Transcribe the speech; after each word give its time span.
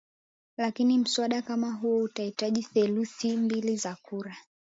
lakini 0.57 0.97
mswada 0.97 1.41
kama 1.41 1.71
huo 1.73 1.99
utahitaji 2.01 2.63
theluthi 2.63 3.37
mbili 3.37 3.77
za 3.77 3.95
kura 3.95 4.35